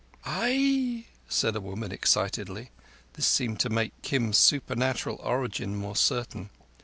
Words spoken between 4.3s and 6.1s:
supernatural origin more